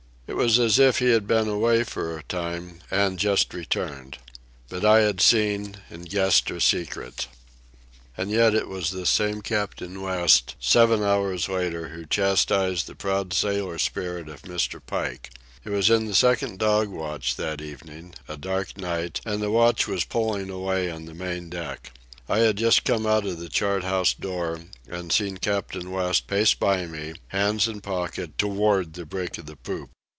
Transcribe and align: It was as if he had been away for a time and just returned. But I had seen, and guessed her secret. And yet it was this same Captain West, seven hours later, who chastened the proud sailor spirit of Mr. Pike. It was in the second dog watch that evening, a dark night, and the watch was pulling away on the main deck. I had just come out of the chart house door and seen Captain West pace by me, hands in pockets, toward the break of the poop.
It 0.27 0.35
was 0.35 0.59
as 0.59 0.79
if 0.79 0.99
he 0.99 1.07
had 1.09 1.27
been 1.27 1.49
away 1.49 1.83
for 1.83 2.17
a 2.17 2.23
time 2.23 2.79
and 2.89 3.19
just 3.19 3.53
returned. 3.53 4.17
But 4.69 4.85
I 4.85 5.01
had 5.01 5.19
seen, 5.19 5.75
and 5.89 6.09
guessed 6.09 6.47
her 6.47 6.61
secret. 6.61 7.27
And 8.15 8.31
yet 8.31 8.55
it 8.55 8.69
was 8.69 8.91
this 8.91 9.09
same 9.09 9.41
Captain 9.41 10.01
West, 10.01 10.55
seven 10.57 11.03
hours 11.03 11.49
later, 11.49 11.89
who 11.89 12.05
chastened 12.05 12.77
the 12.79 12.95
proud 12.95 13.33
sailor 13.33 13.77
spirit 13.77 14.29
of 14.29 14.43
Mr. 14.43 14.79
Pike. 14.83 15.31
It 15.65 15.69
was 15.71 15.89
in 15.89 16.05
the 16.05 16.15
second 16.15 16.59
dog 16.59 16.87
watch 16.87 17.35
that 17.35 17.59
evening, 17.59 18.13
a 18.29 18.37
dark 18.37 18.77
night, 18.77 19.19
and 19.25 19.41
the 19.43 19.51
watch 19.51 19.85
was 19.85 20.05
pulling 20.05 20.49
away 20.49 20.89
on 20.89 21.05
the 21.07 21.13
main 21.13 21.49
deck. 21.49 21.91
I 22.29 22.37
had 22.39 22.55
just 22.55 22.85
come 22.85 23.05
out 23.05 23.25
of 23.25 23.37
the 23.37 23.49
chart 23.49 23.83
house 23.83 24.13
door 24.13 24.61
and 24.87 25.11
seen 25.11 25.37
Captain 25.39 25.91
West 25.91 26.27
pace 26.27 26.53
by 26.53 26.85
me, 26.85 27.15
hands 27.27 27.67
in 27.67 27.81
pockets, 27.81 28.31
toward 28.37 28.93
the 28.93 29.05
break 29.05 29.37
of 29.37 29.45
the 29.45 29.57
poop. 29.57 29.89